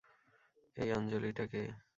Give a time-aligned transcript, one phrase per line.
[0.77, 1.61] এই আঞ্জলিটা কে?